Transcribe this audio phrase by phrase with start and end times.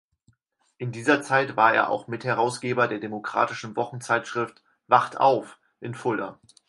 [0.79, 6.39] In dieser Zeit war er auch Mitherausgeber der demokratischen Wochenzeitschrift „Wacht auf“ in Fulda.